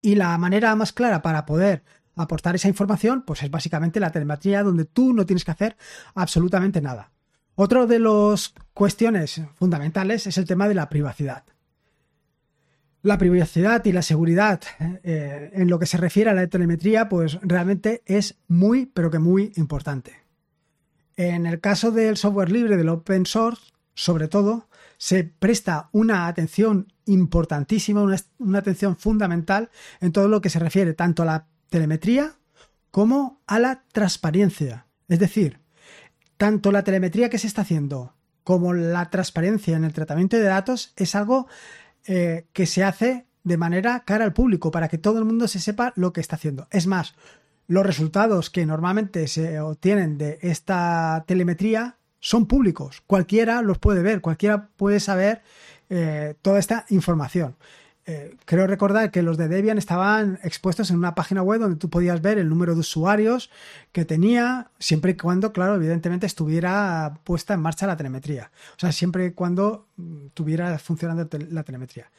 Y 0.00 0.16
la 0.16 0.36
manera 0.36 0.74
más 0.74 0.92
clara 0.92 1.22
para 1.22 1.46
poder 1.46 1.84
aportar 2.16 2.54
esa 2.54 2.68
información, 2.68 3.22
pues 3.22 3.42
es 3.42 3.50
básicamente 3.50 4.00
la 4.00 4.10
telemetría 4.10 4.62
donde 4.62 4.84
tú 4.84 5.14
no 5.14 5.24
tienes 5.24 5.44
que 5.44 5.52
hacer 5.52 5.76
absolutamente 6.14 6.80
nada. 6.80 7.10
Otro 7.54 7.86
de 7.86 7.98
las 7.98 8.54
cuestiones 8.74 9.40
fundamentales 9.54 10.26
es 10.26 10.38
el 10.38 10.46
tema 10.46 10.68
de 10.68 10.74
la 10.74 10.88
privacidad. 10.88 11.44
La 13.02 13.18
privacidad 13.18 13.84
y 13.84 13.92
la 13.92 14.02
seguridad 14.02 14.60
eh, 15.02 15.50
en 15.54 15.68
lo 15.68 15.78
que 15.78 15.86
se 15.86 15.96
refiere 15.96 16.30
a 16.30 16.34
la 16.34 16.46
telemetría, 16.46 17.08
pues 17.08 17.38
realmente 17.42 18.02
es 18.06 18.36
muy, 18.46 18.86
pero 18.86 19.10
que 19.10 19.18
muy 19.18 19.52
importante. 19.56 20.22
En 21.16 21.46
el 21.46 21.60
caso 21.60 21.90
del 21.90 22.16
software 22.16 22.50
libre, 22.50 22.76
del 22.76 22.88
open 22.88 23.26
source, 23.26 23.72
sobre 23.94 24.28
todo, 24.28 24.68
se 24.98 25.24
presta 25.24 25.88
una 25.92 26.28
atención 26.28 26.92
importantísima, 27.06 28.02
una, 28.02 28.16
una 28.38 28.60
atención 28.60 28.96
fundamental 28.96 29.70
en 30.00 30.12
todo 30.12 30.28
lo 30.28 30.40
que 30.40 30.48
se 30.48 30.60
refiere 30.60 30.94
tanto 30.94 31.24
a 31.24 31.26
la 31.26 31.46
telemetría 31.70 32.36
como 32.92 33.42
a 33.48 33.58
la 33.58 33.82
transparencia. 33.92 34.86
Es 35.08 35.18
decir, 35.18 35.58
tanto 36.36 36.70
la 36.70 36.84
telemetría 36.84 37.30
que 37.30 37.38
se 37.38 37.48
está 37.48 37.62
haciendo 37.62 38.14
como 38.44 38.74
la 38.74 39.10
transparencia 39.10 39.76
en 39.76 39.84
el 39.84 39.92
tratamiento 39.92 40.36
de 40.36 40.44
datos 40.44 40.92
es 40.96 41.14
algo 41.14 41.48
eh, 42.06 42.46
que 42.52 42.66
se 42.66 42.84
hace 42.84 43.26
de 43.44 43.56
manera 43.56 44.04
cara 44.04 44.24
al 44.24 44.32
público 44.32 44.70
para 44.70 44.88
que 44.88 44.98
todo 44.98 45.18
el 45.18 45.24
mundo 45.24 45.48
se 45.48 45.60
sepa 45.60 45.92
lo 45.96 46.12
que 46.12 46.20
está 46.20 46.36
haciendo. 46.36 46.68
Es 46.70 46.86
más, 46.86 47.14
los 47.66 47.84
resultados 47.84 48.50
que 48.50 48.66
normalmente 48.66 49.26
se 49.28 49.60
obtienen 49.60 50.18
de 50.18 50.38
esta 50.42 51.24
telemetría 51.26 51.96
son 52.20 52.46
públicos. 52.46 53.02
Cualquiera 53.06 53.62
los 53.62 53.78
puede 53.78 54.02
ver, 54.02 54.20
cualquiera 54.20 54.68
puede 54.76 55.00
saber 55.00 55.42
eh, 55.90 56.34
toda 56.42 56.58
esta 56.58 56.86
información. 56.90 57.56
Eh, 58.04 58.34
creo 58.44 58.66
recordar 58.66 59.12
que 59.12 59.22
los 59.22 59.36
de 59.36 59.46
Debian 59.46 59.78
estaban 59.78 60.40
expuestos 60.42 60.90
en 60.90 60.96
una 60.96 61.14
página 61.14 61.42
web 61.42 61.60
donde 61.60 61.76
tú 61.76 61.88
podías 61.88 62.20
ver 62.20 62.38
el 62.38 62.48
número 62.48 62.74
de 62.74 62.80
usuarios 62.80 63.48
que 63.92 64.04
tenía, 64.04 64.70
siempre 64.80 65.12
y 65.12 65.16
cuando, 65.16 65.52
claro, 65.52 65.76
evidentemente 65.76 66.26
estuviera 66.26 67.18
puesta 67.22 67.54
en 67.54 67.60
marcha 67.60 67.86
la 67.86 67.96
telemetría. 67.96 68.50
O 68.76 68.80
sea, 68.80 68.90
siempre 68.90 69.26
y 69.26 69.30
cuando 69.32 69.86
mm, 69.96 70.28
tuviera 70.34 70.76
funcionando 70.78 71.28
la 71.50 71.62
telemetría. 71.62 72.10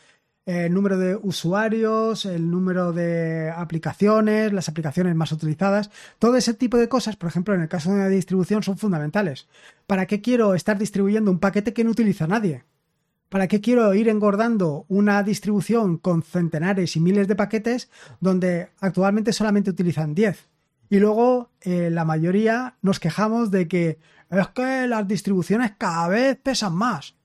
El 0.45 0.73
número 0.73 0.97
de 0.97 1.15
usuarios, 1.15 2.25
el 2.25 2.51
número 2.51 2.91
de 2.91 3.49
aplicaciones, 3.55 4.51
las 4.51 4.67
aplicaciones 4.67 5.15
más 5.15 5.31
utilizadas, 5.31 5.89
todo 6.19 6.35
ese 6.35 6.53
tipo 6.53 6.77
de 6.77 6.89
cosas, 6.89 7.15
por 7.15 7.29
ejemplo, 7.29 7.53
en 7.55 7.61
el 7.61 7.69
caso 7.69 7.89
de 7.89 7.95
una 7.95 8.09
distribución, 8.09 8.61
son 8.61 8.77
fundamentales. 8.77 9.47
¿Para 9.87 10.05
qué 10.05 10.21
quiero 10.21 10.53
estar 10.53 10.77
distribuyendo 10.77 11.31
un 11.31 11.39
paquete 11.39 11.73
que 11.73 11.85
no 11.85 11.91
utiliza 11.91 12.27
nadie? 12.27 12.65
¿Para 13.33 13.47
qué 13.47 13.61
quiero 13.61 13.95
ir 13.95 14.09
engordando 14.09 14.85
una 14.89 15.23
distribución 15.23 15.97
con 15.97 16.21
centenares 16.21 16.95
y 16.95 16.99
miles 16.99 17.27
de 17.27 17.35
paquetes 17.35 17.89
donde 18.19 18.69
actualmente 18.79 19.33
solamente 19.33 19.71
utilizan 19.71 20.13
10? 20.13 20.51
Y 20.91 20.99
luego 20.99 21.49
eh, 21.61 21.89
la 21.89 22.05
mayoría 22.05 22.75
nos 22.83 22.99
quejamos 22.99 23.49
de 23.49 23.67
que 23.67 23.97
es 24.29 24.47
que 24.49 24.85
las 24.85 25.07
distribuciones 25.07 25.71
cada 25.79 26.09
vez 26.09 26.37
pesan 26.43 26.75
más. 26.75 27.15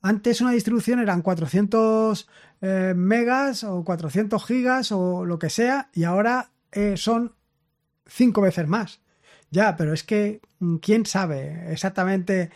Antes 0.00 0.40
una 0.40 0.52
distribución 0.52 0.98
eran 0.98 1.20
400 1.20 2.26
eh, 2.62 2.94
megas 2.96 3.62
o 3.62 3.84
400 3.84 4.42
gigas 4.42 4.92
o 4.92 5.26
lo 5.26 5.38
que 5.38 5.50
sea 5.50 5.90
y 5.92 6.04
ahora 6.04 6.52
eh, 6.72 6.96
son 6.96 7.34
cinco 8.06 8.40
veces 8.40 8.66
más. 8.66 9.02
Ya, 9.50 9.76
pero 9.76 9.92
es 9.92 10.04
que 10.04 10.40
mm, 10.60 10.76
quién 10.76 11.04
sabe 11.04 11.70
exactamente 11.70 12.48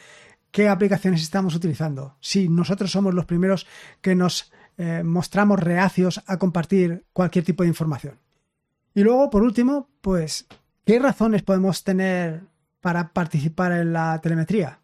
qué 0.55 0.69
aplicaciones 0.69 1.21
estamos 1.21 1.57
utilizando. 1.57 2.17
Si 2.21 2.49
nosotros 2.49 2.93
somos 2.93 3.13
los 3.13 3.25
primeros 3.25 3.67
que 4.01 4.15
nos 4.15 4.53
eh, 4.77 5.03
mostramos 5.03 5.59
reacios 5.59 6.23
a 6.29 6.39
compartir 6.39 7.07
cualquier 7.13 7.45
tipo 7.45 7.65
de 7.65 7.71
información. 7.71 8.21
Y 8.95 9.03
luego, 9.03 9.31
por 9.31 9.43
último, 9.43 9.89
pues, 10.01 10.47
¿qué 10.85 11.01
razones 11.01 11.43
podemos 11.43 11.83
tener 11.83 12.45
para 12.81 13.13
participar 13.13 13.73
en 13.73 13.93
la 13.93 14.21
telemetría? 14.21 14.79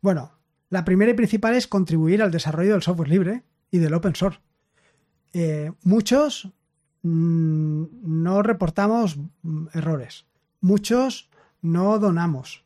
Bueno, 0.00 0.38
la 0.70 0.84
primera 0.84 1.10
y 1.10 1.14
principal 1.14 1.56
es 1.56 1.66
contribuir 1.66 2.22
al 2.22 2.30
desarrollo 2.30 2.74
del 2.74 2.82
software 2.82 3.08
libre 3.08 3.42
y 3.72 3.78
del 3.78 3.94
open 3.94 4.14
source. 4.14 4.38
Eh, 5.32 5.72
muchos 5.82 6.48
mm, 7.02 7.86
no 8.02 8.44
reportamos 8.44 9.18
mm, 9.42 9.66
errores, 9.72 10.26
muchos 10.60 11.28
no 11.60 11.98
donamos, 11.98 12.64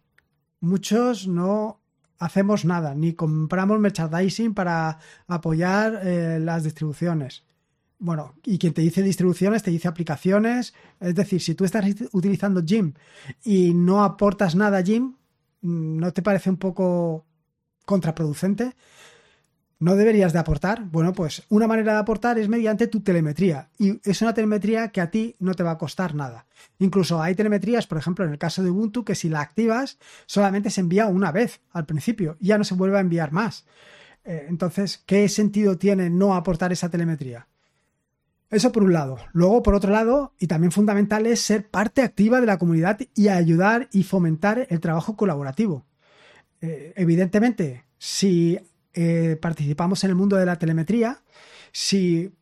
muchos 0.61 1.27
no 1.27 1.82
hacemos 2.23 2.65
nada, 2.65 2.95
ni 2.95 3.15
compramos 3.15 3.81
merchandising 3.81 4.55
para 4.55 4.99
apoyar 5.27 6.01
eh, 6.05 6.39
las 6.41 6.63
distribuciones. 6.63 7.45
Bueno, 7.99 8.35
y 8.45 8.59
quien 8.59 8.73
te 8.73 8.83
dice 8.83 9.03
distribuciones 9.03 9.63
te 9.63 9.71
dice 9.71 9.89
aplicaciones. 9.89 10.75
Es 11.01 11.15
decir, 11.15 11.41
si 11.41 11.55
tú 11.55 11.65
estás 11.65 11.85
utilizando 12.13 12.63
Jim 12.65 12.95
y 13.45 13.75
no 13.75 14.03
aportas 14.05 14.55
nada 14.55 14.79
a 14.79 14.83
Jim, 14.83 15.15
¿no 15.63 16.13
te 16.13 16.23
parece 16.23 16.51
un 16.51 16.57
poco 16.57 17.25
contraproducente? 17.85 18.75
¿No 19.83 19.97
deberías 19.97 20.33
de 20.33 20.39
aportar? 20.39 20.85
Bueno, 20.85 21.13
pues 21.13 21.43
una 21.49 21.67
manera 21.67 21.95
de 21.95 21.99
aportar 21.99 22.39
es 22.39 22.49
mediante 22.49 22.87
tu 22.87 23.01
telemetría 23.01 23.69
y 23.81 23.99
es 24.09 24.23
una 24.23 24.33
telemetría 24.33 24.93
que 24.93 25.01
a 25.01 25.11
ti 25.11 25.35
no 25.41 25.55
te 25.55 25.65
va 25.65 25.73
a 25.73 25.79
costar 25.79 26.15
nada. 26.15 26.47
Incluso 26.79 27.21
hay 27.21 27.35
telemetrías, 27.35 27.89
por 27.89 27.99
ejemplo, 27.99 28.25
en 28.25 28.31
el 28.31 28.39
caso 28.39 28.63
de 28.63 28.71
Ubuntu, 28.71 29.05
que 29.05 29.17
si 29.17 29.29
la 29.29 29.41
activas 29.41 29.99
solamente 30.27 30.71
se 30.71 30.83
envía 30.83 31.07
una 31.07 31.33
vez 31.33 31.63
al 31.73 31.85
principio, 31.85 32.37
ya 32.39 32.59
no 32.59 32.63
se 32.63 32.77
vuelve 32.77 32.99
a 32.99 33.01
enviar 33.01 33.33
más. 33.33 33.67
Eh, 34.23 34.47
entonces, 34.49 35.03
¿qué 35.05 35.29
sentido 35.29 35.77
tiene 35.77 36.11
no 36.11 36.37
aportar 36.37 36.71
esa 36.71 36.89
telemetría? 36.89 37.49
Eso 38.51 38.71
por 38.71 38.85
un 38.85 38.93
lado. 38.93 39.19
Luego, 39.33 39.65
por 39.65 39.75
otro 39.75 39.91
lado, 39.91 40.33
y 40.39 40.47
también 40.47 40.71
fundamental, 40.71 41.27
es 41.27 41.41
ser 41.41 41.69
parte 41.69 42.03
activa 42.03 42.41
de 42.41 42.47
la 42.47 42.59
comunidad 42.59 43.01
y 43.17 43.27
ayudar 43.27 43.89
y 43.91 44.05
fomentar 44.05 44.65
el 44.71 44.79
trabajo 44.79 45.17
colaborativo. 45.17 45.87
Eh, 46.61 46.93
evidentemente, 46.95 47.85
si 47.99 48.61
eh, 48.95 49.39
participamos 49.41 50.05
en 50.05 50.11
el 50.11 50.17
mundo 50.17 50.37
de 50.37 50.47
la 50.47 50.59
telemetría, 50.59 51.23
si 51.73 52.33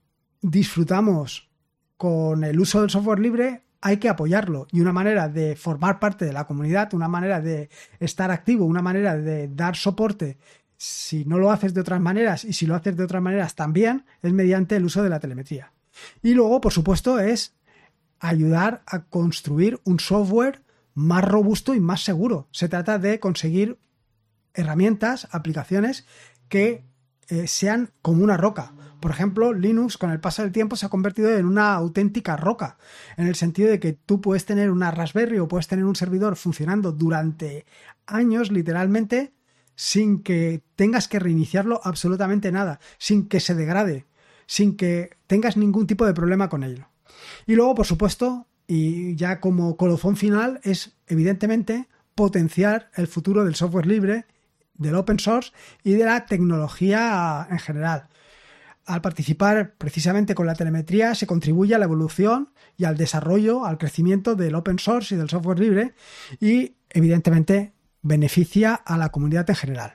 disfrutamos 0.42 1.50
con 1.97 2.45
el 2.45 2.59
uso 2.59 2.80
del 2.80 2.90
software 2.90 3.21
libre, 3.21 3.62
hay 3.80 3.99
que 3.99 4.09
apoyarlo. 4.09 4.66
Y 4.73 4.80
una 4.80 4.92
manera 4.92 5.28
de 5.28 5.57
formar 5.57 5.99
parte 6.00 6.25
de 6.25 6.33
la 6.33 6.47
comunidad, 6.47 6.92
una 6.95 7.09
manera 7.09 7.40
de 7.40 7.71
estar 7.99 8.30
activo, 8.30 8.64
una 8.64 8.83
manera 8.83 9.16
de 9.16 9.49
dar 9.49 9.76
soporte, 9.76 10.38
si 10.76 11.25
no 11.26 11.38
lo 11.38 11.50
haces 11.50 11.75
de 11.75 11.83
otras 11.83 12.00
maneras 12.00 12.45
y 12.45 12.54
si 12.54 12.66
lo 12.66 12.75
haces 12.75 12.97
de 12.97 13.04
otras 13.04 13.23
maneras 13.23 13.54
también, 13.54 14.07
es 14.23 14.33
mediante 14.33 14.76
el 14.76 14.85
uso 14.85 15.02
de 15.02 15.11
la 15.11 15.21
telemetría. 15.21 15.73
Y 16.23 16.33
luego, 16.33 16.61
por 16.61 16.73
supuesto, 16.73 17.19
es 17.19 17.54
ayudar 18.19 18.83
a 18.87 19.04
construir 19.04 19.78
un 19.85 20.00
software 20.00 20.62
más 20.95 21.23
robusto 21.25 21.75
y 21.75 21.80
más 21.80 22.02
seguro. 22.02 22.49
Se 22.50 22.69
trata 22.69 22.99
de 22.99 23.21
conseguir 23.21 23.78
herramientas, 24.54 25.28
aplicaciones 25.33 26.07
que 26.50 26.85
eh, 27.28 27.47
sean 27.47 27.90
como 28.02 28.23
una 28.23 28.37
roca. 28.37 28.75
Por 29.00 29.11
ejemplo, 29.11 29.54
Linux 29.54 29.97
con 29.97 30.11
el 30.11 30.21
paso 30.21 30.42
del 30.42 30.52
tiempo 30.52 30.76
se 30.76 30.85
ha 30.85 30.90
convertido 30.90 31.35
en 31.35 31.47
una 31.47 31.73
auténtica 31.73 32.37
roca, 32.37 32.76
en 33.16 33.26
el 33.26 33.35
sentido 33.35 33.71
de 33.71 33.80
que 33.80 33.95
tú 33.95 34.21
puedes 34.21 34.45
tener 34.45 34.71
una 34.71 34.90
Raspberry 34.90 35.38
o 35.38 35.49
puedes 35.49 35.69
tener 35.69 35.87
un 35.87 35.97
servidor 35.97 36.37
funcionando 36.37 36.92
durante 36.92 37.64
años, 38.07 38.50
literalmente, 38.50 39.33
sin 39.75 40.23
que 40.23 40.62
tengas 40.76 41.09
que 41.09 41.19
reiniciarlo 41.19 41.80
absolutamente 41.83 42.52
nada, 42.52 42.80
sin 42.99 43.26
que 43.26 43.40
se 43.40 43.54
degrade, 43.54 44.04
sin 44.47 44.76
que 44.76 45.16
tengas 45.26 45.57
ningún 45.57 45.87
tipo 45.87 46.04
de 46.04 46.12
problema 46.12 46.50
con 46.50 46.62
ello. 46.62 46.88
Y 47.47 47.54
luego, 47.54 47.75
por 47.75 47.87
supuesto, 47.87 48.47
y 48.66 49.14
ya 49.16 49.40
como 49.40 49.78
colofón 49.78 50.16
final, 50.16 50.61
es 50.62 50.99
evidentemente 51.07 51.88
potenciar 52.14 52.90
el 52.95 53.07
futuro 53.07 53.45
del 53.45 53.54
software 53.54 53.87
libre 53.87 54.26
del 54.81 54.97
open 54.97 55.21
source 55.21 55.53
y 55.85 55.93
de 55.93 56.05
la 56.05 56.27
tecnología 56.27 57.47
en 57.49 57.59
general. 57.59 58.09
Al 58.87 59.03
participar 59.03 59.75
precisamente 59.77 60.35
con 60.35 60.47
la 60.47 60.55
telemetría 60.55 61.15
se 61.15 61.27
contribuye 61.27 61.75
a 61.75 61.79
la 61.79 61.85
evolución 61.85 62.53
y 62.77 62.87
al 62.87 62.97
desarrollo, 62.97 63.67
al 63.67 63.79
crecimiento 63.79 64.35
del 64.35 64.55
open 64.55 64.79
source 64.79 65.15
y 65.15 65.19
del 65.19 65.29
software 65.29 65.61
libre 65.61 65.95
y 66.41 66.75
evidentemente 66.89 67.75
beneficia 68.03 68.75
a 68.75 68.97
la 68.97 69.11
comunidad 69.11 69.49
en 69.49 69.57
general. 69.57 69.95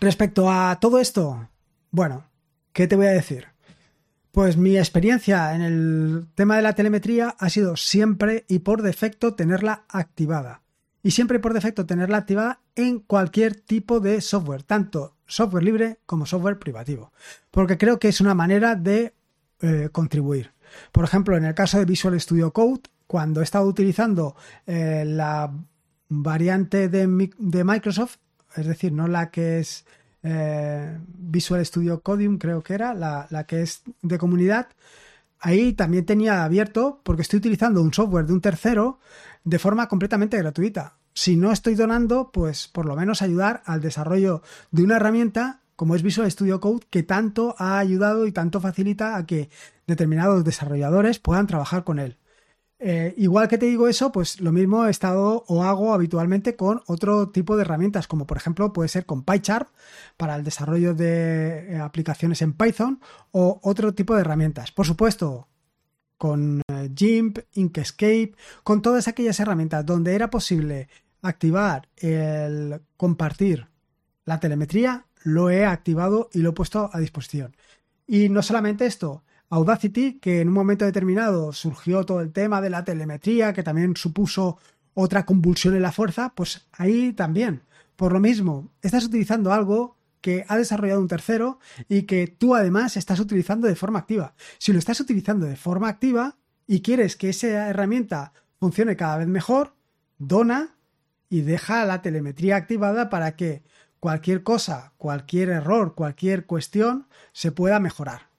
Respecto 0.00 0.50
a 0.50 0.78
todo 0.80 1.00
esto, 1.00 1.48
bueno, 1.90 2.30
¿qué 2.72 2.86
te 2.86 2.96
voy 2.96 3.06
a 3.06 3.10
decir? 3.10 3.48
Pues 4.30 4.56
mi 4.56 4.78
experiencia 4.78 5.54
en 5.54 5.60
el 5.60 6.28
tema 6.34 6.56
de 6.56 6.62
la 6.62 6.74
telemetría 6.74 7.34
ha 7.38 7.50
sido 7.50 7.76
siempre 7.76 8.46
y 8.48 8.60
por 8.60 8.80
defecto 8.80 9.34
tenerla 9.34 9.84
activada 9.88 10.61
y 11.02 11.10
siempre 11.10 11.38
por 11.40 11.54
defecto 11.54 11.86
tenerla 11.86 12.18
activada 12.18 12.60
en 12.76 13.00
cualquier 13.00 13.56
tipo 13.56 14.00
de 14.00 14.20
software, 14.20 14.62
tanto 14.62 15.16
software 15.26 15.64
libre 15.64 15.98
como 16.06 16.26
software 16.26 16.58
privativo, 16.58 17.12
porque 17.50 17.78
creo 17.78 17.98
que 17.98 18.08
es 18.08 18.20
una 18.20 18.34
manera 18.34 18.76
de 18.76 19.14
eh, 19.60 19.88
contribuir. 19.90 20.52
Por 20.90 21.04
ejemplo, 21.04 21.36
en 21.36 21.44
el 21.44 21.54
caso 21.54 21.78
de 21.78 21.84
Visual 21.84 22.18
Studio 22.20 22.52
Code, 22.52 22.82
cuando 23.06 23.40
he 23.40 23.44
estado 23.44 23.66
utilizando 23.66 24.36
eh, 24.66 25.04
la 25.06 25.52
variante 26.08 26.88
de, 26.88 27.06
Microsoft, 27.06 28.16
es 28.56 28.66
decir, 28.66 28.92
no 28.92 29.08
la 29.08 29.30
que 29.30 29.60
es 29.60 29.84
eh, 30.22 30.98
Visual 31.06 31.64
Studio 31.64 32.00
Codium, 32.00 32.38
creo 32.38 32.62
que 32.62 32.74
era, 32.74 32.94
la, 32.94 33.26
la 33.30 33.44
que 33.44 33.62
es 33.62 33.82
de 34.02 34.18
comunidad, 34.18 34.68
ahí 35.40 35.72
también 35.72 36.06
tenía 36.06 36.44
abierto 36.44 37.00
porque 37.02 37.22
estoy 37.22 37.38
utilizando 37.38 37.82
un 37.82 37.92
software 37.92 38.26
de 38.26 38.32
un 38.32 38.40
tercero 38.40 39.00
de 39.44 39.58
forma 39.58 39.88
completamente 39.88 40.38
gratuita. 40.38 40.98
Si 41.14 41.36
no 41.36 41.52
estoy 41.52 41.74
donando, 41.74 42.30
pues 42.32 42.68
por 42.68 42.86
lo 42.86 42.96
menos 42.96 43.22
ayudar 43.22 43.62
al 43.66 43.80
desarrollo 43.80 44.42
de 44.70 44.84
una 44.84 44.96
herramienta 44.96 45.60
como 45.76 45.96
es 45.96 46.02
Visual 46.02 46.30
Studio 46.30 46.60
Code 46.60 46.86
que 46.90 47.02
tanto 47.02 47.54
ha 47.58 47.78
ayudado 47.78 48.26
y 48.26 48.32
tanto 48.32 48.60
facilita 48.60 49.16
a 49.16 49.26
que 49.26 49.50
determinados 49.86 50.44
desarrolladores 50.44 51.18
puedan 51.18 51.46
trabajar 51.46 51.82
con 51.82 51.98
él. 51.98 52.18
Eh, 52.84 53.14
igual 53.16 53.46
que 53.46 53.58
te 53.58 53.66
digo 53.66 53.86
eso, 53.86 54.10
pues 54.10 54.40
lo 54.40 54.50
mismo 54.50 54.86
he 54.86 54.90
estado 54.90 55.44
o 55.46 55.62
hago 55.62 55.94
habitualmente 55.94 56.56
con 56.56 56.82
otro 56.86 57.28
tipo 57.28 57.56
de 57.56 57.62
herramientas, 57.62 58.08
como 58.08 58.26
por 58.26 58.36
ejemplo 58.36 58.72
puede 58.72 58.88
ser 58.88 59.06
con 59.06 59.22
PyCharm 59.22 59.68
para 60.16 60.34
el 60.34 60.42
desarrollo 60.42 60.92
de 60.92 61.74
eh, 61.74 61.78
aplicaciones 61.78 62.42
en 62.42 62.54
Python 62.54 63.00
o 63.30 63.60
otro 63.62 63.94
tipo 63.94 64.14
de 64.14 64.22
herramientas. 64.22 64.72
Por 64.72 64.84
supuesto, 64.84 65.46
con 66.22 66.62
eh, 66.68 66.88
GIMP, 66.94 67.40
Inkscape, 67.54 68.36
con 68.62 68.80
todas 68.80 69.08
aquellas 69.08 69.40
herramientas 69.40 69.84
donde 69.84 70.14
era 70.14 70.30
posible 70.30 70.88
activar 71.20 71.88
el 71.96 72.80
compartir 72.96 73.66
la 74.24 74.38
telemetría, 74.38 75.06
lo 75.24 75.50
he 75.50 75.64
activado 75.64 76.30
y 76.32 76.38
lo 76.38 76.50
he 76.50 76.52
puesto 76.52 76.88
a 76.92 77.00
disposición. 77.00 77.56
Y 78.06 78.28
no 78.28 78.40
solamente 78.40 78.86
esto, 78.86 79.24
Audacity, 79.48 80.20
que 80.20 80.40
en 80.40 80.46
un 80.46 80.54
momento 80.54 80.84
determinado 80.84 81.52
surgió 81.52 82.04
todo 82.04 82.20
el 82.20 82.30
tema 82.30 82.60
de 82.60 82.70
la 82.70 82.84
telemetría, 82.84 83.52
que 83.52 83.64
también 83.64 83.96
supuso 83.96 84.58
otra 84.94 85.26
convulsión 85.26 85.74
en 85.74 85.82
la 85.82 85.90
fuerza, 85.90 86.34
pues 86.36 86.68
ahí 86.70 87.12
también. 87.14 87.62
Por 87.96 88.12
lo 88.12 88.20
mismo, 88.20 88.70
estás 88.80 89.06
utilizando 89.06 89.52
algo 89.52 89.96
que 90.22 90.46
ha 90.48 90.56
desarrollado 90.56 91.00
un 91.00 91.08
tercero 91.08 91.58
y 91.88 92.04
que 92.04 92.26
tú 92.26 92.54
además 92.54 92.96
estás 92.96 93.20
utilizando 93.20 93.68
de 93.68 93.76
forma 93.76 93.98
activa. 93.98 94.34
Si 94.58 94.72
lo 94.72 94.78
estás 94.78 95.00
utilizando 95.00 95.44
de 95.44 95.56
forma 95.56 95.88
activa 95.88 96.38
y 96.66 96.80
quieres 96.80 97.16
que 97.16 97.28
esa 97.28 97.68
herramienta 97.68 98.32
funcione 98.58 98.96
cada 98.96 99.18
vez 99.18 99.28
mejor, 99.28 99.74
dona 100.16 100.76
y 101.28 101.42
deja 101.42 101.84
la 101.84 102.00
telemetría 102.00 102.56
activada 102.56 103.10
para 103.10 103.36
que 103.36 103.62
cualquier 104.00 104.42
cosa, 104.42 104.94
cualquier 104.96 105.50
error, 105.50 105.94
cualquier 105.94 106.46
cuestión 106.46 107.08
se 107.32 107.52
pueda 107.52 107.78
mejorar 107.80 108.32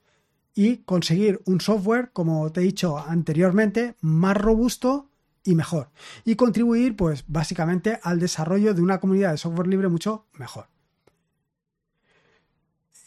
y 0.56 0.78
conseguir 0.78 1.42
un 1.46 1.62
software, 1.62 2.12
como 2.14 2.52
te 2.52 2.62
he 2.62 2.64
dicho 2.64 2.98
anteriormente, 2.98 3.96
más 4.02 4.38
robusto 4.38 5.10
y 5.44 5.56
mejor. 5.56 5.90
Y 6.26 6.36
contribuir, 6.36 6.96
pues, 6.96 7.26
básicamente 7.28 8.00
al 8.04 8.20
desarrollo 8.20 8.74
de 8.74 8.82
una 8.82 9.00
comunidad 9.00 9.32
de 9.32 9.38
software 9.38 9.68
libre 9.68 9.90
mucho 9.90 10.28
mejor. 10.34 10.68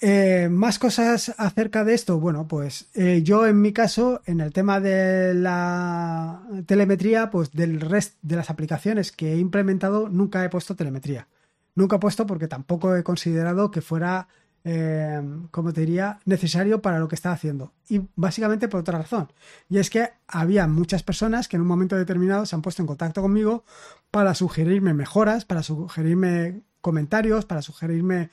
Eh, 0.01 0.49
más 0.51 0.79
cosas 0.79 1.35
acerca 1.39 1.85
de 1.85 1.95
esto. 1.95 2.21
Bueno, 2.21 2.47
pues 2.47 2.89
eh, 2.95 3.23
yo 3.23 3.47
en 3.47 3.61
mi 3.61 3.73
caso, 3.73 4.21
en 4.27 4.41
el 4.41 4.53
tema 4.53 4.81
de 4.81 5.35
la 5.35 6.43
telemetría, 6.67 7.31
pues 7.31 7.53
del 7.53 7.81
resto 7.81 8.17
de 8.23 8.37
las 8.37 8.51
aplicaciones 8.51 9.13
que 9.13 9.33
he 9.33 9.39
implementado, 9.39 10.09
nunca 10.09 10.45
he 10.45 10.51
puesto 10.51 10.77
telemetría. 10.77 11.29
Nunca 11.75 11.97
he 11.97 11.99
puesto 11.99 12.27
porque 12.27 12.49
tampoco 12.49 12.95
he 12.95 13.03
considerado 13.03 13.71
que 13.71 13.81
fuera 13.81 14.29
eh, 14.69 15.23
como 15.53 15.73
te 15.73 15.83
diría, 15.83 16.19
necesario 16.25 16.83
para 16.83 16.99
lo 16.99 17.07
que 17.07 17.15
estaba 17.15 17.37
haciendo. 17.37 17.73
Y 17.89 18.03
básicamente 18.17 18.67
por 18.67 18.81
otra 18.81 18.99
razón. 18.99 19.33
Y 19.69 19.79
es 19.79 19.91
que 19.91 20.09
había 20.27 20.67
muchas 20.67 21.05
personas 21.05 21.47
que 21.47 21.55
en 21.55 21.63
un 21.63 21.69
momento 21.69 21.95
determinado 21.95 22.45
se 22.47 22.57
han 22.57 22.63
puesto 22.63 22.83
en 22.83 22.89
contacto 22.89 23.23
conmigo 23.23 23.65
para 24.11 24.35
sugerirme 24.35 24.93
mejoras, 24.93 25.45
para 25.45 25.63
sugerirme 25.63 26.63
comentarios, 26.81 27.45
para 27.45 27.63
sugerirme 27.63 28.31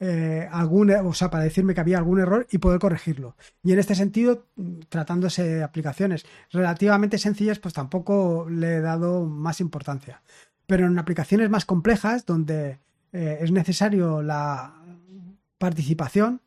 eh, 0.00 0.48
algún, 0.50 0.90
o 0.90 1.14
sea, 1.14 1.30
para 1.30 1.44
decirme 1.44 1.74
que 1.74 1.80
había 1.80 1.98
algún 1.98 2.20
error 2.20 2.46
y 2.50 2.58
poder 2.58 2.80
corregirlo. 2.80 3.36
Y 3.62 3.72
en 3.72 3.78
este 3.78 3.94
sentido, 3.94 4.46
tratándose 4.88 5.44
de 5.44 5.62
aplicaciones 5.62 6.26
relativamente 6.52 7.18
sencillas, 7.18 7.58
pues 7.58 7.74
tampoco 7.74 8.46
le 8.48 8.76
he 8.76 8.80
dado 8.80 9.24
más 9.24 9.60
importancia. 9.60 10.22
Pero 10.66 10.86
en 10.86 10.98
aplicaciones 10.98 11.50
más 11.50 11.64
complejas, 11.64 12.26
donde 12.26 12.78
eh, 13.12 13.38
es 13.40 13.52
necesario 13.52 14.22
la, 14.22 14.74
participación 15.64 16.42